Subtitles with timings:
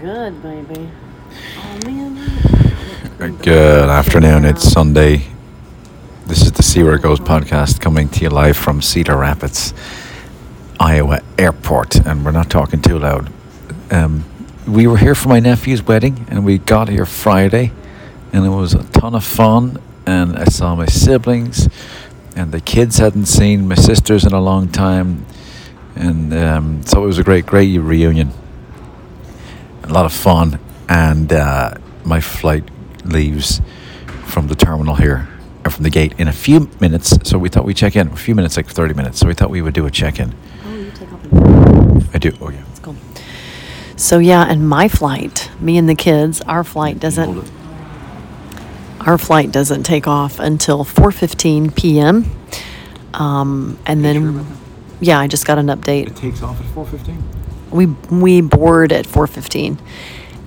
[0.00, 0.90] good, baby.
[1.58, 3.36] Oh man.
[3.36, 4.46] Good afternoon.
[4.46, 5.26] It's Sunday.
[6.24, 9.74] This is the See Where It Goes podcast coming to you live from Cedar Rapids,
[10.78, 11.96] Iowa Airport.
[11.96, 13.30] And we're not talking too loud.
[13.90, 14.24] Um,
[14.66, 17.70] we were here for my nephew's wedding and we got here Friday
[18.32, 19.82] and it was a ton of fun.
[20.06, 21.68] And I saw my siblings
[22.34, 25.26] and the kids hadn't seen my sisters in a long time.
[25.94, 28.32] And um, so it was a great, great reunion.
[29.90, 30.60] A lot of fun.
[30.88, 32.64] And uh, my flight
[33.04, 33.60] leaves
[34.26, 35.28] from the terminal here,
[35.64, 37.18] or from the gate, in a few minutes.
[37.28, 38.08] So we thought we'd check in.
[38.08, 39.18] A few minutes, like 30 minutes.
[39.18, 40.34] So we thought we would do a check in.
[40.64, 42.14] Oh, you take off.
[42.14, 42.32] I do.
[42.40, 42.62] Oh, yeah.
[42.68, 42.96] That's cool.
[43.96, 47.50] So yeah, and my flight, me and the kids, our flight doesn't.
[49.00, 52.30] Our flight doesn't take off until 4:15 p.m.
[53.14, 54.56] Um, and You then, sure
[55.00, 56.06] yeah, I just got an update.
[56.06, 57.20] It takes off at 4.15?
[57.70, 59.78] We we board at 4:15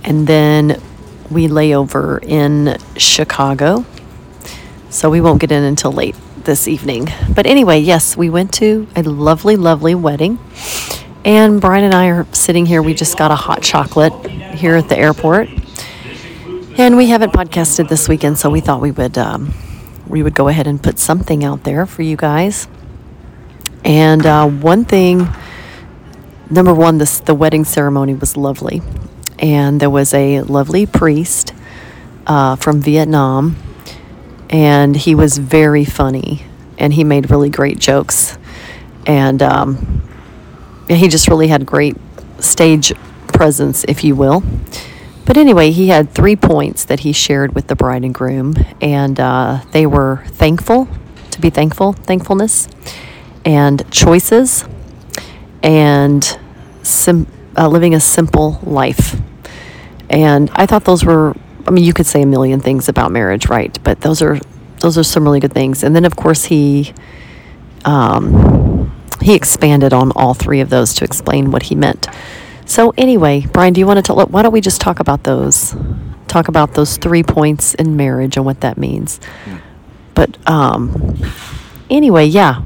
[0.03, 0.81] and then
[1.29, 3.85] we lay over in Chicago.
[4.89, 7.09] So we won't get in until late this evening.
[7.33, 10.39] But anyway, yes, we went to a lovely lovely wedding.
[11.25, 12.81] And Brian and I are sitting here.
[12.81, 14.13] We just got a hot chocolate
[14.55, 15.49] here at the airport.
[16.77, 19.53] And we haven't podcasted this weekend, so we thought we would um,
[20.07, 22.67] we would go ahead and put something out there for you guys.
[23.85, 25.27] And uh, one thing
[26.49, 28.81] number one, this the wedding ceremony was lovely,
[29.39, 31.53] and there was a lovely priest
[32.27, 33.55] uh, from Vietnam,
[34.49, 36.45] and he was very funny,
[36.77, 38.37] and he made really great jokes,
[39.05, 40.03] and um,
[40.87, 41.95] he just really had great
[42.39, 42.93] stage
[43.27, 44.43] presence, if you will.
[45.25, 49.19] But anyway, he had three points that he shared with the bride and groom, and
[49.19, 50.87] uh, they were thankful,
[51.31, 52.67] to be thankful, thankfulness,
[53.45, 54.65] and choices,
[55.63, 56.37] and
[56.83, 59.19] sim- uh, living a simple life.
[60.09, 63.47] And I thought those were, I mean, you could say a million things about marriage,
[63.47, 63.75] right?
[63.83, 64.39] But those are
[64.81, 65.81] those are some really good things.
[65.81, 66.93] And then, of course, he
[67.85, 72.07] um, he expanded on all three of those to explain what he meant.
[72.65, 74.17] So anyway, Brian, do you want to tell?
[74.25, 75.75] Why don't we just talk about those?
[76.27, 79.19] Talk about those three points in marriage and what that means.
[80.15, 81.15] But um,
[81.89, 82.61] anyway, yeah,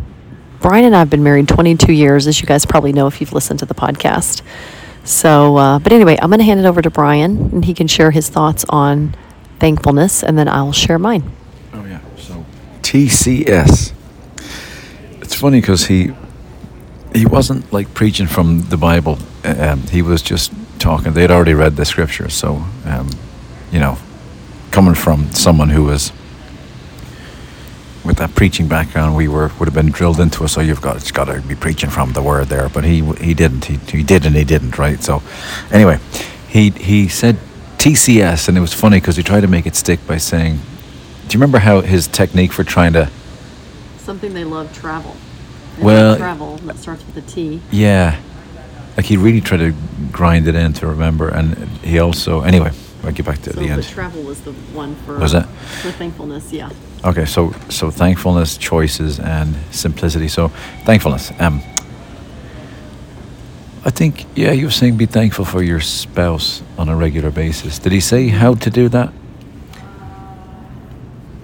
[0.62, 3.34] Brian and I have been married 22 years, as you guys probably know if you've
[3.34, 4.42] listened to the podcast.
[5.04, 7.88] So, uh, but anyway, I'm going to hand it over to Brian, and he can
[7.88, 9.16] share his thoughts on
[9.60, 11.32] thankfulness, and then I'll share mine.
[11.74, 12.02] Oh yeah.
[12.18, 12.46] So
[12.82, 13.94] TCS.
[15.22, 16.12] It's funny because he
[17.14, 19.18] he wasn't like preaching from the Bible.
[19.44, 21.14] Um, he was just talking.
[21.14, 23.10] They'd already read the scripture, so um,
[23.72, 23.98] you know,
[24.72, 26.12] coming from someone who was
[28.08, 30.54] with that preaching background, we were would have been drilled into us.
[30.54, 33.34] So you've got it's got to be preaching from the word there, but he he
[33.34, 33.66] didn't.
[33.66, 34.78] He he did and he didn't.
[34.78, 35.04] Right.
[35.04, 35.22] So
[35.72, 36.00] anyway,
[36.48, 37.38] he he said
[37.78, 40.56] TCS, and it was funny because he tried to make it stick by saying,
[41.28, 43.10] "Do you remember how his technique for trying to
[44.00, 45.16] Something they love travel.
[45.78, 47.62] They love Well- travel that starts with a T.
[47.72, 48.16] Yeah.
[48.96, 49.76] Like he really tried to
[50.12, 52.72] grind it in to remember, and he also anyway.
[53.04, 53.84] I'll get back to the end.
[53.84, 55.44] travel was the one for Was it?
[55.82, 56.52] for thankfulness.
[56.52, 56.70] Yeah.
[57.04, 60.28] Okay, so so thankfulness, choices, and simplicity.
[60.28, 60.50] So
[60.84, 61.32] thankfulness.
[61.40, 61.62] Um,
[63.86, 67.80] I think yeah, you were saying be thankful for your spouse on a regular basis.
[67.80, 69.14] Did he say how to do that?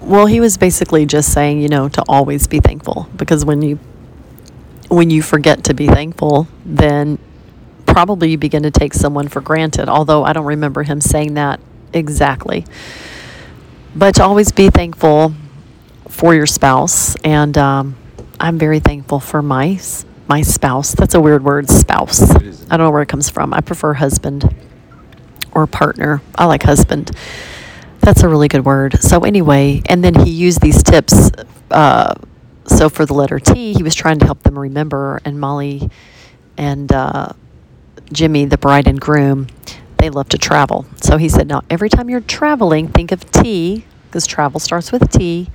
[0.00, 3.78] Well, he was basically just saying, you know, to always be thankful because when you
[4.88, 7.18] when you forget to be thankful, then
[7.86, 9.88] probably you begin to take someone for granted.
[9.88, 11.60] Although I don't remember him saying that
[11.92, 12.66] exactly.
[13.96, 15.32] But to always be thankful
[16.14, 17.96] for your spouse, and um,
[18.38, 19.80] I'm very thankful for my
[20.28, 20.94] my spouse.
[20.94, 22.22] That's a weird word, spouse.
[22.22, 23.52] I don't know where it comes from.
[23.52, 24.54] I prefer husband
[25.52, 26.22] or partner.
[26.36, 27.10] I like husband.
[27.98, 29.02] That's a really good word.
[29.02, 31.30] So anyway, and then he used these tips.
[31.70, 32.14] Uh,
[32.66, 35.20] so for the letter T, he was trying to help them remember.
[35.24, 35.90] And Molly
[36.56, 37.32] and uh,
[38.12, 39.48] Jimmy, the bride and groom,
[39.98, 40.86] they love to travel.
[40.96, 45.10] So he said, now every time you're traveling, think of T because travel starts with
[45.10, 45.50] T,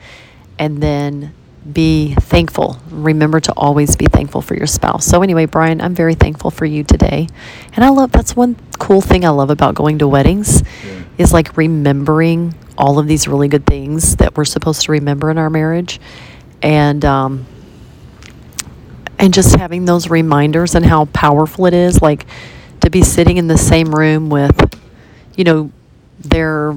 [0.59, 1.33] and then
[1.71, 2.77] be thankful.
[2.91, 5.05] Remember to always be thankful for your spouse.
[5.05, 7.27] So anyway, Brian, I'm very thankful for you today.
[7.75, 11.03] And I love that's one cool thing I love about going to weddings Yeah.
[11.17, 15.37] is like remembering all of these really good things that we're supposed to remember in
[15.37, 15.99] our marriage.
[16.61, 17.45] And um
[19.17, 22.25] and just having those reminders and how powerful it is like
[22.81, 24.79] to be sitting in the same room with
[25.35, 25.71] you know
[26.19, 26.75] their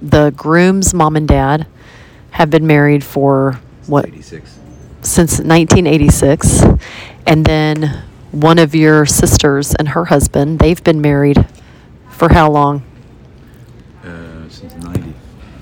[0.00, 1.66] the groom's mom and dad
[2.32, 4.58] have been married for what 86.
[5.02, 6.62] since 1986
[7.26, 8.02] and then
[8.32, 11.44] one of your sisters and her husband they've been married
[12.10, 12.82] For how long?
[14.04, 15.12] Uh, since 90.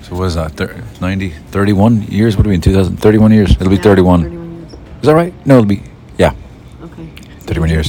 [0.03, 0.51] So what is that?
[0.51, 2.35] Thir- 90, 31 years?
[2.37, 2.61] What do we mean?
[2.61, 3.51] 2000, 31 years?
[3.51, 4.23] It'll be 31.
[4.23, 4.73] 31 years.
[5.01, 5.33] Is that right?
[5.45, 5.81] No, it'll be,
[6.17, 6.33] yeah,
[6.83, 7.07] Okay.
[7.47, 7.87] 31 years.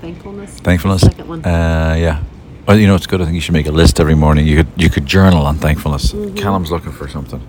[0.00, 0.50] Thankfulness.
[0.60, 1.00] Thankfulness.
[1.02, 1.44] Second one.
[1.44, 2.22] Uh, yeah.
[2.66, 3.20] Well, you know, it's good.
[3.20, 4.46] I think you should make a list every morning.
[4.46, 6.12] You could you could journal on thankfulness.
[6.12, 6.36] Mhm.
[6.36, 7.40] Callum's looking for something.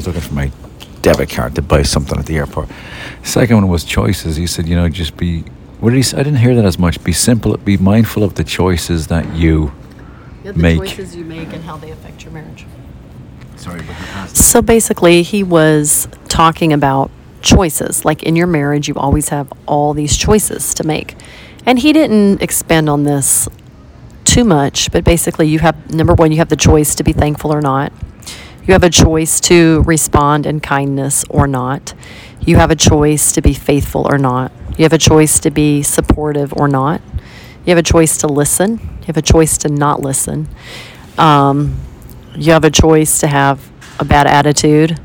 [0.00, 0.50] He's looking for my
[1.02, 2.70] debit card to buy something at the airport.
[3.22, 4.36] Second one was choices.
[4.36, 5.42] He said, you know, just be.
[5.80, 6.16] What did he say?
[6.16, 7.04] I didn't hear that as much.
[7.04, 7.54] Be simple.
[7.58, 9.74] Be mindful of the choices that you.
[10.42, 12.64] Yeah, make- choices you make and how they affect your marriage.
[13.56, 17.10] Sorry, but So basically, he was talking about
[17.42, 18.02] choices.
[18.06, 21.14] Like in your marriage, you always have all these choices to make.
[21.66, 23.50] And he didn't expand on this
[24.24, 27.52] too much, but basically, you have number one, you have the choice to be thankful
[27.52, 27.92] or not.
[28.66, 31.94] You have a choice to respond in kindness or not.
[32.40, 34.52] You have a choice to be faithful or not.
[34.76, 37.00] You have a choice to be supportive or not.
[37.64, 38.78] You have a choice to listen.
[38.78, 40.48] You have a choice to not listen.
[41.18, 41.78] Um,
[42.34, 44.98] you have a choice to have a bad attitude.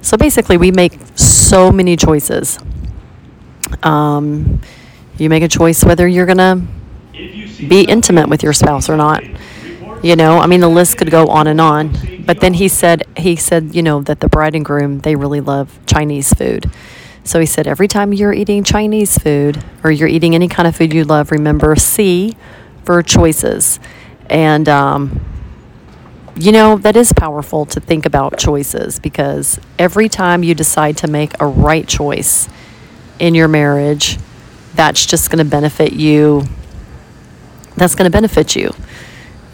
[0.00, 2.58] So basically, we make so many choices.
[3.82, 4.60] Um,
[5.18, 6.62] you make a choice whether you're going to
[7.66, 9.22] be intimate with your spouse or not.
[10.02, 12.24] You know, I mean, the list could go on and on.
[12.24, 15.40] But then he said, he said, you know, that the bride and groom they really
[15.40, 16.70] love Chinese food.
[17.24, 20.76] So he said, every time you're eating Chinese food or you're eating any kind of
[20.76, 22.36] food you love, remember C
[22.84, 23.80] for choices.
[24.30, 25.20] And um,
[26.36, 31.08] you know, that is powerful to think about choices because every time you decide to
[31.08, 32.48] make a right choice
[33.18, 34.18] in your marriage,
[34.74, 36.44] that's just going to benefit you.
[37.76, 38.72] That's going to benefit you.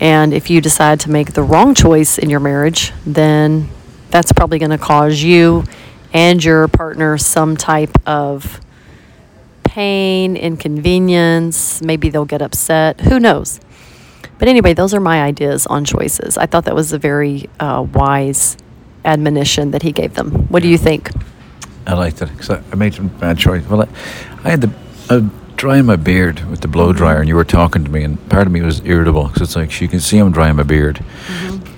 [0.04, 3.70] And if you decide to make the wrong choice in your marriage, then
[4.10, 5.64] that's probably going to cause you
[6.12, 8.60] and your partner some type of
[9.64, 11.80] pain, inconvenience.
[11.80, 13.00] Maybe they'll get upset.
[13.00, 13.60] Who knows?
[14.38, 16.36] But anyway, those are my ideas on choices.
[16.36, 18.58] I thought that was a very uh, wise
[19.06, 20.48] admonition that he gave them.
[20.48, 21.12] What do you think?
[21.86, 23.66] I liked it because I, made some bad choice.
[23.66, 23.88] Well, I,
[24.44, 24.70] I had the
[25.08, 25.30] was
[25.64, 28.46] drying my beard with the blow dryer, and you were talking to me, and part
[28.46, 31.02] of me was irritable because it's like she can see I'm drying my beard,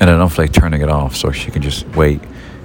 [0.01, 2.21] and I don't like turning it off, so she can just wait.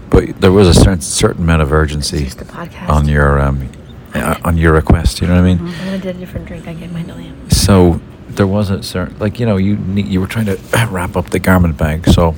[0.09, 2.89] But there was a certain certain amount of urgency It's just a podcast.
[2.89, 3.69] on your um,
[4.15, 5.21] uh, on your request.
[5.21, 5.59] You know what I mean?
[5.59, 6.67] I'm gonna do a different drink.
[6.67, 10.21] I gave mine to So there was a certain like you know you need, you
[10.21, 10.57] were trying to
[10.89, 12.33] wrap up the garment bag, so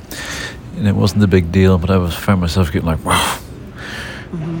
[0.76, 3.38] and it wasn't a big deal, but I was found myself getting like wow.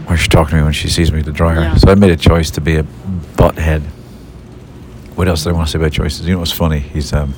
[0.06, 1.60] Why is she talking to me when she sees me at the dryer?
[1.60, 1.76] Yeah.
[1.76, 2.84] So I made a choice to be a
[3.36, 3.82] butthead.
[5.14, 6.26] What else did I want to say about choices?
[6.26, 6.80] You know what's funny?
[6.80, 7.34] He's um,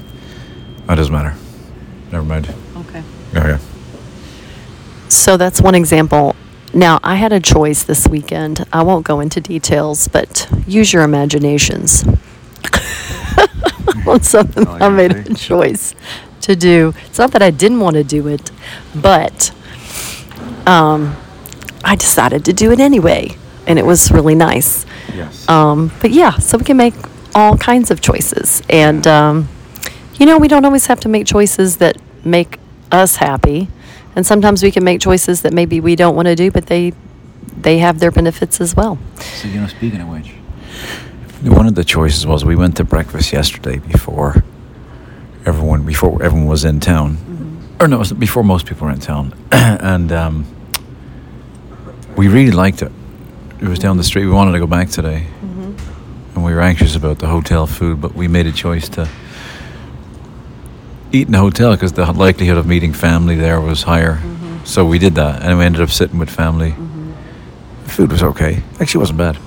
[0.89, 1.35] oh, it doesn't matter.
[2.11, 2.53] Never mind.
[2.77, 3.03] Okay.
[3.35, 3.59] Oh yeah.
[5.09, 6.35] So that's one example.
[6.75, 8.67] Now, I had a choice this weekend.
[8.73, 12.05] I won't go into details, but use your imaginations
[14.07, 15.95] on something Oh, I made a choice
[16.43, 16.93] to do.
[17.07, 18.51] It's not that I didn't want to do it,
[18.95, 19.53] but
[20.67, 21.17] um,
[21.85, 23.37] I decided to do it anyway,
[23.67, 24.85] and it was really nice.
[25.15, 25.49] Yes.
[25.49, 26.95] Um, but yeah, so we can make
[27.37, 28.63] all kinds of choices.
[28.71, 29.49] And, um,
[30.19, 32.59] you know, we don't always have to make choices that make
[32.91, 33.69] us happy.
[34.17, 36.95] And sometimes we can make choices that maybe we don't want to do, but they
[37.59, 38.99] they have their benefits as well.
[39.19, 40.31] So you know, speaking of which,
[41.43, 44.43] one of the choices was we went to breakfast yesterday before
[45.45, 47.19] everyone before everyone was in town,
[47.79, 50.47] or no, before most people were in town, and um,
[52.17, 52.93] we really liked it.
[53.61, 54.25] It was down the street.
[54.25, 55.27] We wanted to go back today,
[56.37, 59.09] and we were anxious about the hotel food, but we made a choice to
[61.13, 64.21] eat in the hotel because the likelihood of meeting family there was higher.
[64.65, 66.75] So we did that, and we ended up sitting with family.
[67.85, 68.63] The food was okay.
[68.81, 69.39] Actually, it wasn't bad.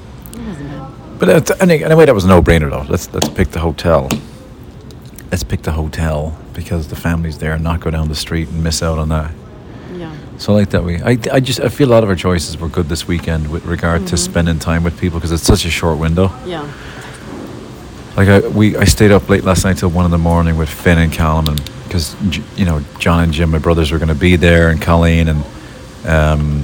[1.20, 2.86] But uh, t- any- anyway, that was a no-brainer though.
[2.90, 4.10] Let's let's pick the hotel.
[5.30, 8.64] Let's pick the hotel because the family's there, and not go down the street and
[8.64, 9.32] miss out on that.
[10.40, 11.02] So I like that we.
[11.02, 13.66] I, I just I feel a lot of our choices were good this weekend with
[13.66, 16.32] regard to spending time with people because it's such a short window.
[16.46, 16.66] Yeah.
[18.16, 20.70] Like I we I stayed up late last night till one in the morning with
[20.70, 22.16] Finn and Callum and because
[22.58, 25.44] you know John and Jim, my brothers, were going to be there, and Colleen and
[26.06, 26.64] um,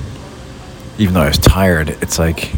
[0.97, 2.53] even though I was tired, it's like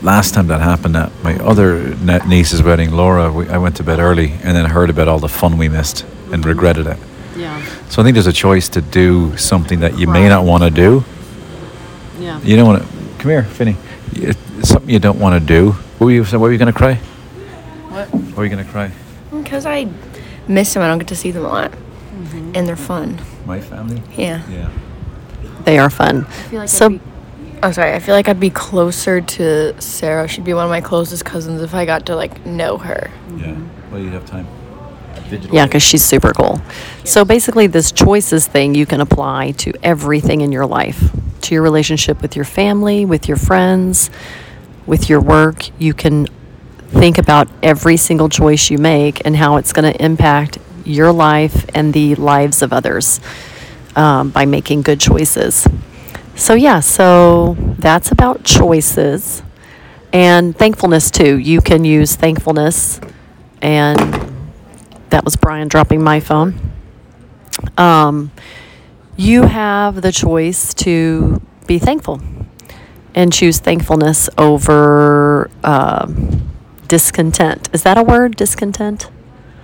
[0.00, 3.30] last time that happened at my other ne- niece's wedding, Laura.
[3.30, 6.06] We, I went to bed early and then heard about all the fun we missed
[6.32, 6.98] and regretted it.
[7.92, 7.96] Yeah.
[7.96, 10.70] So I think there's a choice to do something that you may not want to
[10.70, 11.04] do.
[12.18, 12.40] Yeah.
[12.40, 12.88] You don't want to.
[13.18, 13.76] Come here, Finny.
[14.12, 15.72] It's something you don't want to do.
[15.98, 16.24] What were you?
[16.24, 16.94] What were you going to cry?
[17.90, 18.08] What?
[18.08, 18.90] What were you going to cry?
[19.30, 19.86] Because I
[20.48, 20.82] miss them.
[20.82, 22.52] I don't get to see them a lot, Mm-hmm.
[22.54, 23.20] and they're fun.
[23.46, 24.02] My family.
[24.16, 24.42] Yeah.
[24.50, 24.70] Yeah.
[25.64, 26.24] They are fun.
[26.50, 27.00] feel like so, I'd be-
[27.64, 27.92] Oh, sorry.
[27.92, 30.26] I feel like I'd be closer to Sarah.
[30.28, 33.10] She'd be one of my closest cousins if I got to like know her.
[33.36, 33.56] Yeah.
[33.90, 34.46] Well, you have time.
[35.52, 36.60] Yeah, because she's super cool.
[37.04, 41.10] So basically, this choices thing you can apply to everything in your life,
[41.42, 44.10] to your relationship with your family, with your friends,
[44.86, 45.68] with your work.
[45.80, 46.26] You can
[46.88, 51.64] think about every single choice you make and how it's going to impact your life
[51.74, 53.20] and the lives of others
[53.96, 55.66] um, by making good choices.
[56.34, 59.42] So, yeah, so that's about choices
[60.12, 61.38] and thankfulness too.
[61.38, 63.00] You can use thankfulness,
[63.60, 64.21] and
[65.12, 66.58] that was Brian dropping my phone.
[67.78, 68.32] Um,
[69.16, 72.20] you have the choice to be thankful
[73.14, 76.50] and choose thankfulness over um,
[76.88, 77.68] discontent.
[77.72, 79.10] Is that a word, discontent?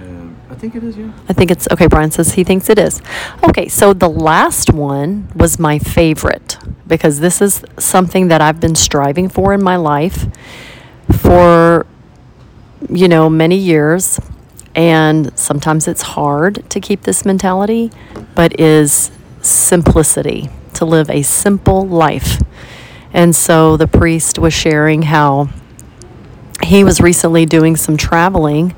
[0.01, 1.13] Um, I think it is, yeah.
[1.31, 1.87] I think it's okay.
[1.87, 3.01] Brian says he thinks it is.
[3.43, 8.75] Okay, so the last one was my favorite because this is something that I've been
[8.75, 10.27] striving for in my life
[11.21, 11.87] for,
[12.91, 14.21] you know, many years.
[14.75, 17.91] And sometimes it's hard to keep this mentality,
[18.35, 19.11] but is
[19.43, 22.41] simplicity, to live a simple life.
[23.13, 25.49] And so the priest was sharing how
[26.63, 28.75] he was recently doing some traveling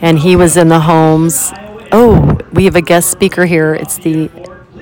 [0.00, 1.52] and he was in the homes.
[1.92, 3.74] Oh, we have a guest speaker here.
[3.74, 4.30] It's the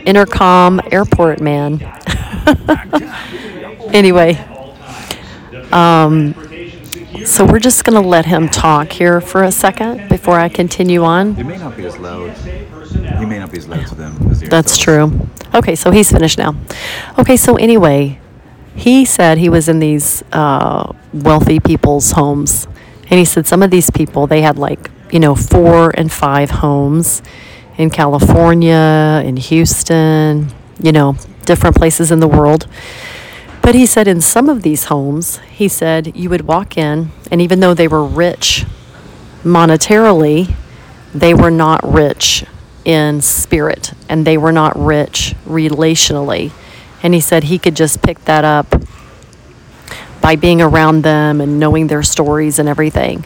[0.04, 1.82] intercom airport man.
[3.92, 4.34] anyway,
[5.72, 6.34] um,
[7.24, 11.04] so we're just going to let him talk here for a second before I continue
[11.04, 11.34] on.
[11.34, 12.36] He may not be as loud.
[12.36, 15.28] He may not be as loud to them as That's true.
[15.54, 16.54] Okay, so he's finished now.
[17.18, 18.20] Okay, so anyway,
[18.74, 22.66] he said he was in these uh, wealthy people's homes,
[23.08, 26.50] and he said some of these people they had like you know four and five
[26.50, 27.22] homes
[27.78, 32.66] in California, in Houston, you know, different places in the world.
[33.66, 37.42] But he said in some of these homes, he said you would walk in, and
[37.42, 38.64] even though they were rich
[39.42, 40.54] monetarily,
[41.12, 42.44] they were not rich
[42.84, 46.52] in spirit and they were not rich relationally.
[47.02, 48.72] And he said he could just pick that up
[50.20, 53.24] by being around them and knowing their stories and everything.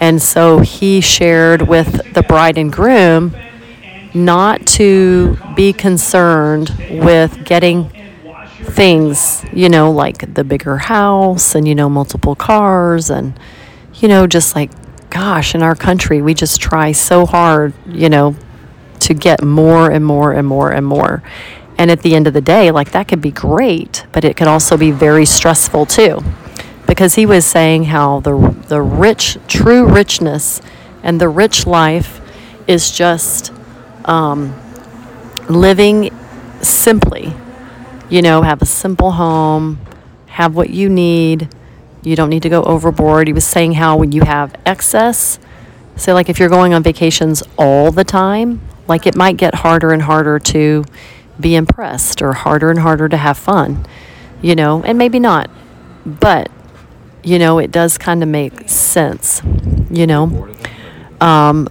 [0.00, 3.36] And so he shared with the bride and groom
[4.14, 7.90] not to be concerned with getting
[8.74, 13.38] things, you know, like the bigger house and, you know, multiple cars and,
[13.94, 14.70] you know, just like,
[15.10, 18.34] gosh, in our country, we just try so hard, you know,
[18.98, 21.22] to get more and more and more and more.
[21.78, 24.48] And at the end of the day, like that could be great, but it could
[24.48, 26.20] also be very stressful too.
[26.88, 28.36] Because he was saying how the,
[28.68, 30.60] the rich, true richness
[31.04, 32.20] and the rich life
[32.66, 33.52] is just
[34.04, 34.52] um,
[35.48, 36.10] living
[36.60, 37.32] simply.
[38.10, 39.80] You know, have a simple home,
[40.26, 41.48] have what you need.
[42.02, 43.26] You don't need to go overboard.
[43.26, 45.38] He was saying how when you have excess,
[45.96, 49.92] say, like if you're going on vacations all the time, like it might get harder
[49.92, 50.84] and harder to
[51.40, 53.86] be impressed or harder and harder to have fun,
[54.42, 55.50] you know, and maybe not.
[56.04, 56.50] But,
[57.22, 59.40] you know, it does kind of make sense,
[59.90, 60.48] you know.
[61.20, 61.68] Um,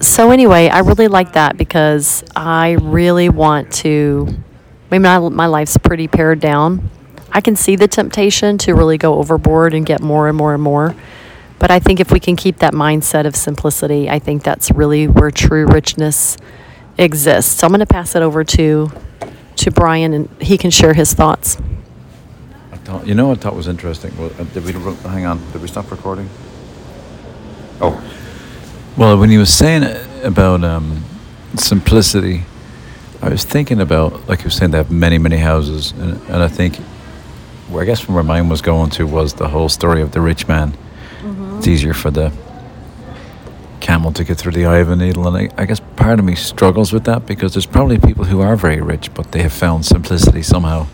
[0.00, 4.28] so anyway, I really like that because I really want to.
[4.92, 6.90] I mean, my, my life's pretty pared down.
[7.30, 10.62] I can see the temptation to really go overboard and get more and more and
[10.62, 10.94] more.
[11.58, 15.08] But I think if we can keep that mindset of simplicity, I think that's really
[15.08, 16.36] where true richness
[16.98, 17.58] exists.
[17.58, 18.92] So I'm going to pass it over to
[19.56, 21.56] to Brian, and he can share his thoughts.
[22.70, 24.14] I thought, you know what I thought was interesting?
[24.18, 25.52] Well, uh, did we hang on?
[25.52, 26.28] Did we stop recording?
[27.80, 28.02] Oh,
[28.98, 31.02] well, when he was saying it about um,
[31.54, 32.42] simplicity,
[33.22, 36.42] I was thinking about like you were saying they have many, many houses, and, and
[36.42, 36.76] I think,
[37.68, 40.20] where I guess where my mind was going to was the whole story of the
[40.20, 40.72] rich man.
[40.72, 41.58] Mm-hmm.
[41.58, 42.32] It's easier for the
[43.80, 46.24] camel to get through the eye of a needle, and I, I guess part of
[46.24, 49.52] me struggles with that because there's probably people who are very rich, but they have
[49.52, 50.88] found simplicity somehow.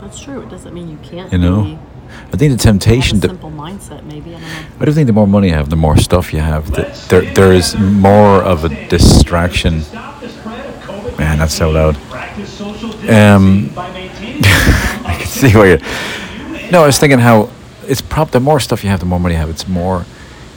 [0.00, 0.42] That's true.
[0.42, 1.32] It doesn't mean you can't.
[1.32, 1.78] You know,
[2.32, 4.34] I think the temptation to mindset, maybe.
[4.34, 4.64] I don't know.
[4.80, 6.72] I do think the more money you have, the more stuff you have.
[6.72, 9.82] That there, there is more of a distraction.
[11.22, 11.94] Man, that's so loud.
[13.08, 16.70] Um, I can see why you.
[16.72, 17.48] No, I was thinking how
[17.84, 19.48] it's prob the more stuff you have, the more money you have.
[19.48, 20.04] It's more.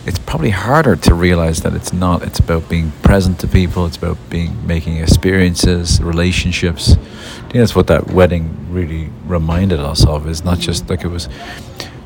[0.07, 2.23] It's probably harder to realize that it's not.
[2.23, 3.85] It's about being present to people.
[3.85, 6.93] It's about being making experiences, relationships.
[6.93, 10.27] I think that's what that wedding really reminded us of.
[10.27, 11.29] Is not just like it was.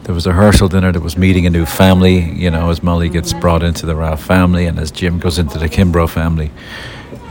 [0.03, 0.91] There was a Herschel dinner.
[0.91, 2.19] There was meeting a new family.
[2.19, 5.57] You know, as Molly gets brought into the Ralph family, and as Jim goes into
[5.57, 6.51] the Kimbrough family.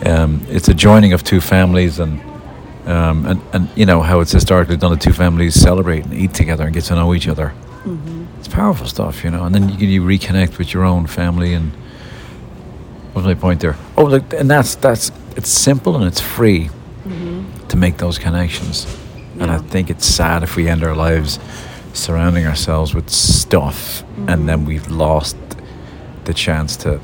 [0.07, 2.21] Um, it's a joining of two families, and
[2.87, 4.93] um, and and you know how it's historically done.
[4.93, 7.53] The two families celebrate and eat together and get to know each other.
[8.39, 9.45] It's powerful stuff, you know.
[9.45, 11.73] And then you, you reconnect with your own family, and
[13.13, 13.77] What was my point there?
[13.97, 16.71] Oh, look, and that's that's it's simple and it's free
[17.69, 18.87] to make those connections.
[19.41, 19.69] And I Mm-hmm.
[19.69, 21.39] Think it's sad if we end our lives
[21.93, 24.29] surrounding ourselves with stuff Mm-hmm.
[24.29, 25.37] and then we've lost
[26.25, 27.01] the chance to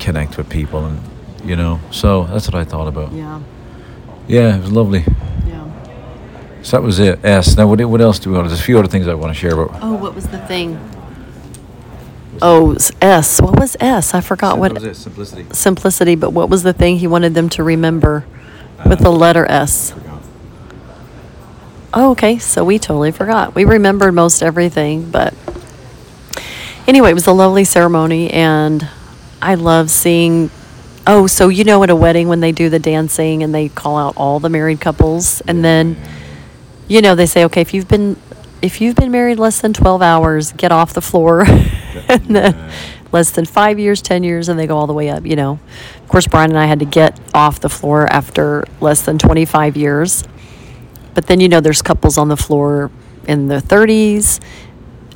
[0.00, 1.00] connect with people and
[1.48, 1.80] you know.
[1.90, 3.12] So that's what I thought about.
[3.12, 3.40] Yeah.
[4.26, 5.04] Yeah, it was lovely.
[5.46, 6.62] Yeah.
[6.62, 7.24] So that was it.
[7.24, 7.56] S.
[7.56, 8.48] Now, what, what else do we want?
[8.48, 9.80] There's a few other things I want to share about.
[9.82, 10.78] Oh, what was the thing?
[12.42, 13.40] Oh, s-.
[13.40, 14.14] What was S?
[14.14, 14.82] I forgot what.
[14.82, 14.94] it?
[14.94, 15.46] Simplicity.
[15.52, 18.24] Simplicity, but what was the thing he wanted them to remember
[18.84, 19.94] with Uh, the letter S?
[21.94, 22.38] Oh, okay.
[22.38, 23.54] So we totally forgot.
[23.54, 25.32] We remembered most everything, but
[26.86, 28.86] anyway, it was a lovely ceremony, and
[29.40, 30.50] I love seeing.
[31.10, 33.96] Oh, so you know, at a wedding when they do the dancing and they call
[33.96, 35.96] out all the married couples, and then,
[36.86, 38.16] you know, they say, okay, if you've been
[38.60, 41.46] if you've been married less than twelve hours, get off the floor,
[42.08, 42.70] and then
[43.10, 45.24] less than five years, ten years, and they go all the way up.
[45.24, 45.58] You know,
[46.02, 49.46] of course, Brian and I had to get off the floor after less than twenty
[49.46, 50.24] five years.
[51.14, 52.90] But then, you know, there's couples on the floor
[53.26, 54.40] in their 30s,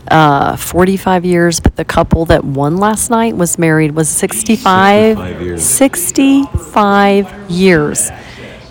[0.08, 1.60] uh, 45 years.
[1.60, 5.64] But the couple that won last night was married, was 65, 65 years.
[5.64, 8.10] 65 years.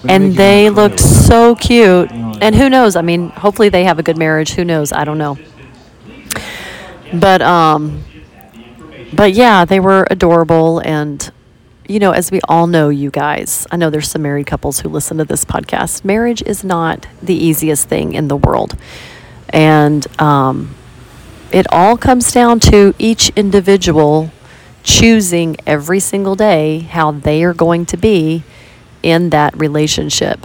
[0.08, 2.12] And they looked so cute.
[2.12, 2.96] And who knows?
[2.96, 4.52] I mean, hopefully they have a good marriage.
[4.54, 4.92] Who knows?
[4.92, 5.38] I don't know.
[7.14, 8.04] But, um,
[9.14, 10.80] but yeah, they were adorable.
[10.80, 11.32] And,
[11.88, 14.90] you know, as we all know, you guys, I know there's some married couples who
[14.90, 16.04] listen to this podcast.
[16.04, 18.76] Marriage is not the easiest thing in the world.
[19.50, 20.74] And um,
[21.52, 24.32] it all comes down to each individual
[24.84, 28.44] choosing every single day how they are going to be
[29.04, 30.40] in that relationship.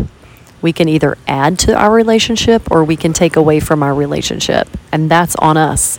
[0.60, 4.68] We can either add to our relationship or we can take away from our relationship.
[4.92, 5.98] And that's on us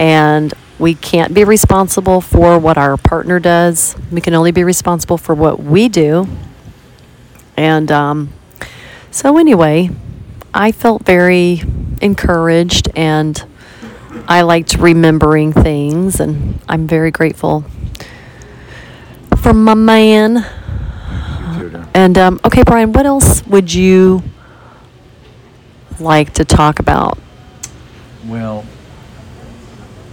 [0.00, 3.94] and we can't be responsible for what our partner does.
[4.10, 6.26] We can only be responsible for what we do.
[7.54, 8.32] And um,
[9.10, 9.90] so, anyway,
[10.54, 11.62] I felt very
[12.00, 13.44] encouraged and
[14.26, 17.64] I liked remembering things, and I'm very grateful
[19.38, 20.44] for my man.
[21.94, 24.22] And um, okay, Brian, what else would you
[25.98, 27.18] like to talk about?
[28.26, 28.64] Well,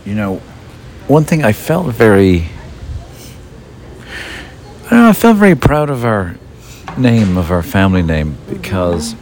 [0.06, 0.38] you know,
[1.08, 2.50] one thing I felt very.
[4.90, 6.38] I know, I felt very proud of our
[6.98, 9.16] name, of our family name, because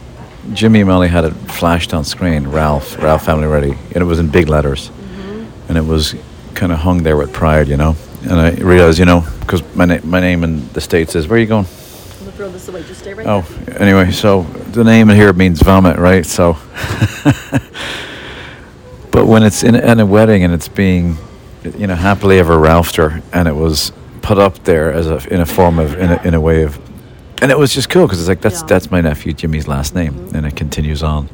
[0.52, 4.28] Jimmy Molly had it flashed on screen, Ralph, Ralph Family Ready, and it was in
[4.28, 4.90] big letters.
[4.90, 5.46] Mm-hmm.
[5.68, 6.14] And it was
[6.54, 7.96] kind of hung there with pride, you know.
[8.22, 11.36] And I realized, you know, because my, na- my name in the States is, where
[11.36, 11.66] are you going?
[11.66, 12.82] I'm throw this away.
[12.84, 16.26] Just stay right Oh, anyway, so the name in here means vomit, right?
[16.26, 16.54] So,
[19.10, 21.16] but when it's in, in a wedding and it's being,
[21.76, 25.46] you know, happily ever Ralphter, and it was put up there as a in a
[25.46, 26.80] form of in a, in a way of,
[27.42, 28.66] and it was just cool because it's like that's Yeah.
[28.66, 31.28] that's my nephew Jimmy's last name, and it continues on,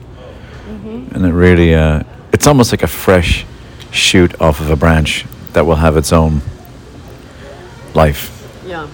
[1.14, 3.44] and it really, uh, it's almost like a fresh
[3.90, 6.40] shoot off of a branch that will have its own
[7.94, 8.30] life
[8.66, 8.86] Yeah.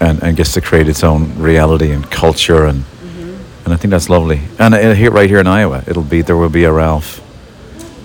[0.00, 3.64] and, and gets to create its own reality and culture and Mm-hmm.
[3.64, 4.40] and I think that's lovely.
[4.58, 7.20] And uh, here, right here in Iowa, it'll be there will be a Ralph.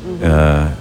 [0.06, 0.24] Mm-hmm.
[0.24, 0.76] Uh,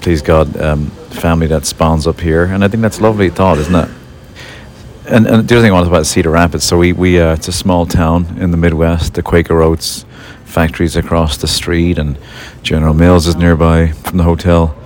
[0.00, 3.58] please God, um, family that spawns up here, and I think that's a lovely thought,
[3.58, 3.88] isn't it?
[5.08, 7.20] And, and the other thing I wanted to talk about Cedar Rapids, so we, we
[7.20, 9.14] uh, it's a small town in the Midwest.
[9.14, 10.04] The Quaker Oats
[10.44, 12.18] factories across the street, and
[12.64, 14.76] General Mills is nearby from the hotel,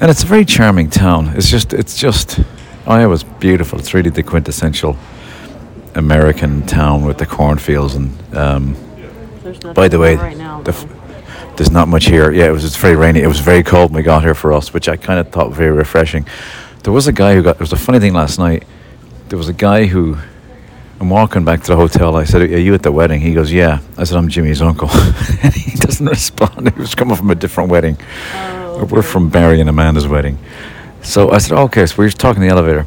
[0.00, 1.28] and it's a very charming town.
[1.36, 2.40] It's just it's just
[2.86, 3.78] Iowa's beautiful.
[3.78, 4.98] It's really the quintessential
[5.94, 8.36] American town with the cornfields and.
[8.36, 8.76] Um,
[9.74, 10.60] by the way, right now.
[10.62, 12.30] the f- there's not much here.
[12.32, 13.20] Yeah, it was it's very rainy.
[13.20, 15.52] It was very cold when we got here for us, which I kind of thought
[15.52, 16.26] very refreshing.
[16.82, 17.56] There was a guy who got.
[17.56, 18.64] There was a funny thing last night.
[19.28, 20.16] There was a guy who.
[20.98, 22.16] I'm walking back to the hotel.
[22.16, 24.88] I said, "Are you at the wedding?" He goes, "Yeah." I said, "I'm Jimmy's uncle."
[25.42, 26.72] and he doesn't respond.
[26.72, 27.98] He was coming from a different wedding.
[28.34, 30.38] Oh, We're from Barry and Amanda's wedding.
[31.02, 32.86] So I said, "Okay." So we were talking in the elevator,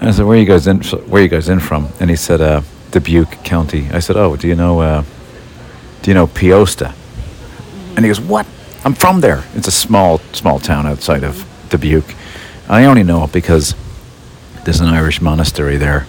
[0.00, 0.80] and I said, "Where are you guys in?
[0.80, 4.34] Where are you guys in from?" And he said, uh, "Dubuque County." I said, "Oh,
[4.36, 4.80] do you know?
[4.80, 5.04] Uh,
[6.02, 6.92] do you know Peosta?"
[7.94, 8.46] And he goes, "What?
[8.84, 9.44] I'm from there.
[9.54, 12.14] It's a small, small town outside of Dubuque.
[12.68, 13.74] I only know it because
[14.64, 16.06] there's an Irish monastery there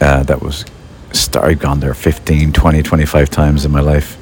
[0.00, 0.64] uh, that was.
[1.34, 4.16] I've gone there 15, 20, 25 times in my life.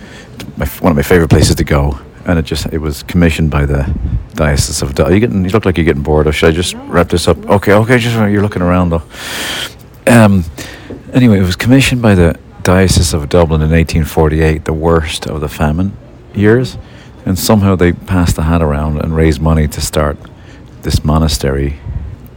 [0.56, 3.66] My, one of my favorite places to go, and it just it was commissioned by
[3.66, 3.92] the
[4.34, 4.98] diocese of.
[5.00, 5.44] Are you getting?
[5.44, 6.26] You look like you're getting bored.
[6.26, 7.38] Or should I just wrap this up?
[7.48, 7.98] Okay, okay.
[7.98, 9.02] Just you're looking around though.
[10.06, 10.44] Um,
[11.12, 15.48] anyway, it was commissioned by the Diocese of Dublin in 1848, the worst of the
[15.48, 15.96] famine
[16.34, 16.78] years,
[17.24, 20.16] and somehow they passed the hat around and raised money to start
[20.82, 21.78] this monastery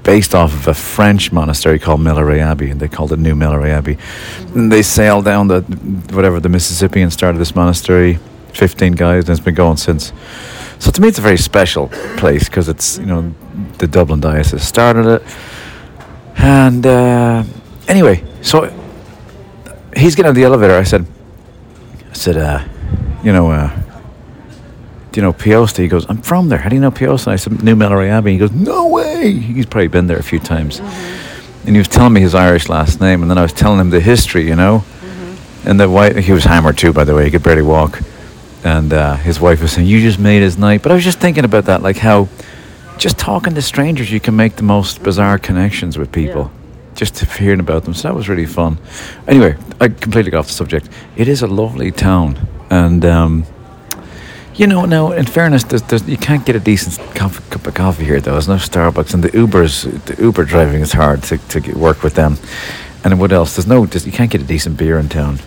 [0.03, 3.69] based off of a French monastery called Melleray Abbey, and they called it New Melleray
[3.69, 3.97] Abbey.
[4.55, 5.61] And they sailed down the
[6.11, 8.19] whatever the Mississippi and started this monastery.
[8.53, 10.11] Fifteen guys, and it's been going since.
[10.79, 13.33] So to me, it's a very special place because it's you know
[13.77, 15.23] the Dublin diocese started it,
[16.37, 17.43] and uh,
[17.87, 18.73] anyway, so
[19.95, 20.73] he's getting of the elevator.
[20.73, 21.05] I said,
[22.09, 22.63] I said, uh,
[23.23, 23.78] you know, uh,
[25.19, 25.79] you know Peosta?
[25.79, 26.59] He goes, I'm from there.
[26.59, 27.27] How do you know Peosta?
[27.27, 28.31] I said, New Melleray Abbey.
[28.31, 29.33] He goes, No way.
[29.33, 30.79] He's probably been there a few times.
[30.79, 33.89] And he was telling me his Irish last name, and then I was telling him
[33.89, 34.85] the history, you know.
[35.65, 37.25] And the wife, he was hammered too, by the way.
[37.25, 37.99] He could barely walk.
[38.63, 41.19] And uh, his wife was saying, "You just made his night." But I was just
[41.19, 42.29] thinking about that, like how
[42.97, 46.51] just talking to strangers, you can make the most bizarre connections with people.
[46.95, 48.77] Just to hearing about them, so that was really fun.
[49.27, 50.89] Anyway, I completely got off the subject.
[51.15, 53.45] It is a lovely town, and um,
[54.59, 57.73] you know, now in fairness, there's, there's, you can't get a decent coffee, cup of
[57.73, 58.19] coffee here.
[58.19, 61.77] Though there's no Starbucks, and the Ubers, the Uber driving is hard to, to get
[61.77, 62.35] work with them.
[63.05, 63.55] And what else?
[63.55, 65.39] There's no, just, you can't get a decent beer in town.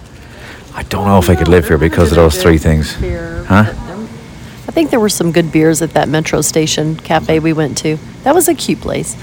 [0.75, 2.94] I don't know if I could live here because of those three things.
[2.94, 3.64] Huh?
[3.68, 7.98] I think there were some good beers at that metro station cafe we went to.
[8.22, 9.14] That was a cute place.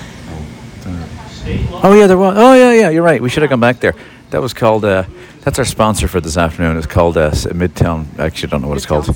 [1.81, 2.35] Oh yeah, there was.
[2.37, 2.89] Oh yeah, yeah.
[2.89, 3.19] You're right.
[3.19, 3.95] We should have gone back there.
[4.29, 4.85] That was called.
[4.85, 5.05] Uh,
[5.41, 6.77] that's our sponsor for this afternoon.
[6.77, 8.05] It's called uh, Midtown.
[8.19, 9.07] Actually, I don't know what it's called.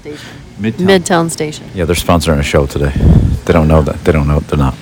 [0.63, 0.85] Midtown.
[0.87, 1.69] Midtown Station.
[1.73, 2.91] Yeah, they're sponsoring a show today.
[3.45, 4.03] They don't know that.
[4.05, 4.75] They don't know they're not.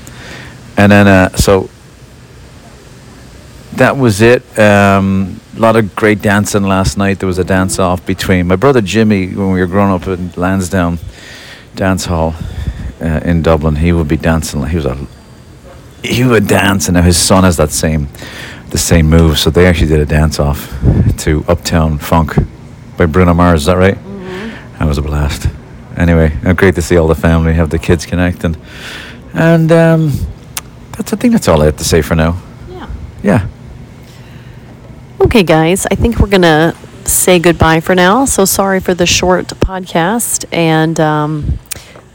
[0.77, 1.69] And then uh, so
[3.73, 4.43] that was it.
[4.59, 7.19] Um, a lot of great dancing last night.
[7.19, 10.31] There was a dance off between my brother Jimmy when we were growing up in
[10.35, 10.99] Lansdowne
[11.75, 12.35] Dance Hall
[13.01, 13.77] uh, in Dublin.
[13.77, 14.63] He would be dancing.
[14.67, 15.07] He was a
[16.03, 18.07] he would dance, and now his son has that same
[18.69, 19.39] the same move.
[19.39, 20.69] So they actually did a dance off
[21.19, 22.35] to Uptown Funk
[22.97, 23.61] by Bruno Mars.
[23.61, 23.97] Is that right?
[24.77, 25.47] That was a blast.
[26.01, 28.55] Anyway, uh, great to see all the family, have the kids connecting,
[29.33, 30.11] and um,
[30.97, 32.41] that's I think that's all I have to say for now.
[32.69, 32.89] Yeah.
[33.21, 33.47] Yeah.
[35.21, 38.25] Okay, guys, I think we're going to say goodbye for now.
[38.25, 40.45] So sorry for the short podcast.
[40.51, 41.59] And um,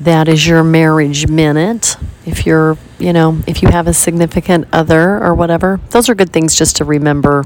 [0.01, 1.97] that is your marriage minute.
[2.25, 6.33] If you're, you know, if you have a significant other or whatever, those are good
[6.33, 7.45] things just to remember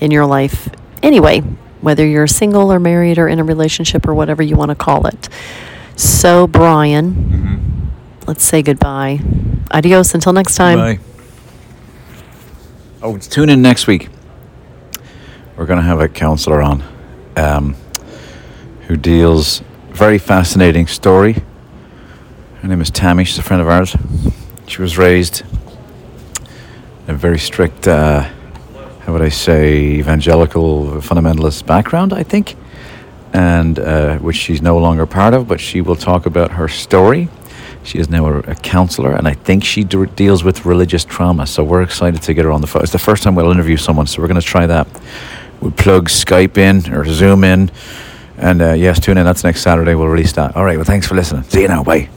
[0.00, 0.68] in your life.
[1.02, 1.42] Anyway,
[1.80, 5.06] whether you're single or married or in a relationship or whatever you want to call
[5.06, 5.28] it.
[5.96, 7.92] So, Brian,
[8.26, 9.20] let's say goodbye.
[9.70, 10.78] Adios until next time.
[10.78, 10.98] Bye.
[13.02, 14.08] Oh, tune in next week.
[15.56, 16.82] We're going to have a counselor on
[17.36, 17.76] um,
[18.88, 19.62] who deals
[19.96, 21.42] very fascinating story.
[22.60, 23.24] Her name is Tammy.
[23.24, 23.96] She's a friend of ours.
[24.66, 25.42] She was raised
[27.08, 28.28] in a very strict, uh,
[29.06, 32.56] how would I say, evangelical fundamentalist background, I think,
[33.32, 35.46] and uh, which she's no longer part of.
[35.46, 37.28] But she will talk about her story.
[37.84, 41.46] She is now a, a counselor, and I think she deals with religious trauma.
[41.46, 42.82] So we're excited to get her on the phone.
[42.82, 44.88] It's the first time we'll interview someone, so we're going to try that.
[45.60, 47.70] We'll plug Skype in or Zoom in.
[48.38, 49.24] And uh, yes, tune in.
[49.24, 49.94] That's next Saturday.
[49.94, 50.56] We'll release that.
[50.56, 50.76] All right.
[50.76, 51.44] Well, thanks for listening.
[51.44, 51.84] See you now.
[51.84, 52.10] Bye.